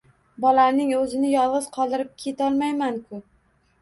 [0.45, 3.25] Bolamning o`zini yolg`iz qoldirib ketolmayman-ku